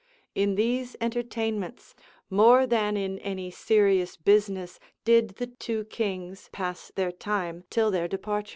In 0.33 0.55
these 0.55 0.95
entertainments, 0.99 1.93
more 2.27 2.65
than 2.65 2.97
in 2.97 3.19
any 3.19 3.51
serious 3.51 4.17
business, 4.17 4.79
did 5.05 5.35
the 5.35 5.45
two 5.45 5.83
kings 5.85 6.49
pass 6.51 6.91
their 6.95 7.11
time, 7.11 7.65
till 7.69 7.91
their 7.91 8.07
departure. 8.07 8.49